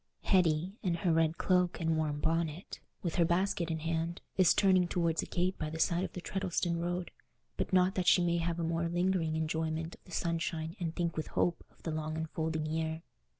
[0.23, 4.55] Hetty, in her red cloak and warm bonnet, with her basket in her hand, is
[4.55, 7.11] turning towards a gate by the side of the Treddleston road,
[7.55, 11.15] but not that she may have a more lingering enjoyment of the sunshine and think
[11.15, 13.03] with hope of the long unfolding year.